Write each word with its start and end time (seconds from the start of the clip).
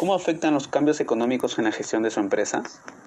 ¿Cómo 0.00 0.14
afectan 0.14 0.54
los 0.54 0.66
cambios 0.66 0.98
económicos 1.00 1.58
en 1.58 1.64
la 1.64 1.72
gestión 1.72 2.02
de 2.02 2.10
su 2.10 2.20
empresa? 2.20 2.62